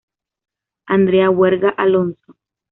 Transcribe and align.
Andrea 0.87 1.29
Huerga 1.29 1.69
Alonso. 1.77 2.33